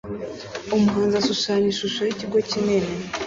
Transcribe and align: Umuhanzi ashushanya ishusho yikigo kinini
Umuhanzi 0.75 1.15
ashushanya 1.21 1.67
ishusho 1.69 2.01
yikigo 2.03 2.37
kinini 2.49 2.91